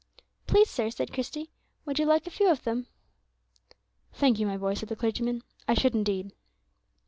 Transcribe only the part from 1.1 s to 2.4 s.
Christie, "would you like a